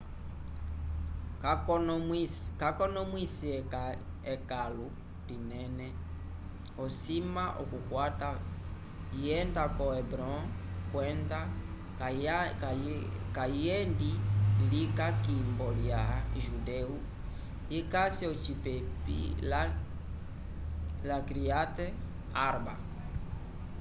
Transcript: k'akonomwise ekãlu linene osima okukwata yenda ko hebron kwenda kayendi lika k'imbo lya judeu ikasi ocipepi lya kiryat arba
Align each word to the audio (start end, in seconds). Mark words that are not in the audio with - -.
k'akonomwise 2.63 3.49
ekãlu 4.33 4.87
linene 5.27 5.87
osima 6.83 7.43
okukwata 7.61 8.29
yenda 9.23 9.63
ko 9.77 9.85
hebron 9.97 10.41
kwenda 10.91 11.39
kayendi 13.35 14.11
lika 14.71 15.07
k'imbo 15.23 15.67
lya 15.81 16.01
judeu 16.43 16.91
ikasi 17.77 18.23
ocipepi 18.33 19.19
lya 21.07 21.17
kiryat 21.27 21.75
arba 22.47 22.75